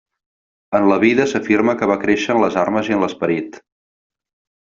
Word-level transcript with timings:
En 0.79 0.87
la 0.91 0.95
vida 1.03 1.27
s'afirma 1.33 1.75
que 1.81 1.89
va 1.91 1.97
créixer 2.05 2.33
en 2.37 2.41
les 2.45 2.57
armes 2.63 2.91
i 2.91 2.97
en 2.97 3.05
l'esperit. 3.05 3.61